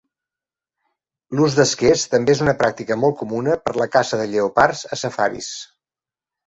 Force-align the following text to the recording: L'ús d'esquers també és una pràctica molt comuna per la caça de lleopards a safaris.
L'ús 1.39 1.57
d'esquers 1.59 2.07
també 2.15 2.35
és 2.37 2.43
una 2.47 2.57
pràctica 2.65 2.99
molt 3.05 3.21
comuna 3.23 3.59
per 3.69 3.77
la 3.83 3.91
caça 3.99 4.21
de 4.25 4.29
lleopards 4.35 4.85
a 4.99 5.03
safaris. 5.07 5.57